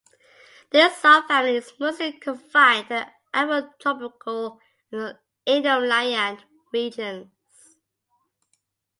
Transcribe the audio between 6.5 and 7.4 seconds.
regions.